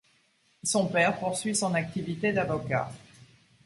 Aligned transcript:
Son 0.63 0.87
père 0.87 1.19
poursuit 1.19 1.55
son 1.55 1.75
activité 1.75 2.33
d'avocat. 2.33 2.91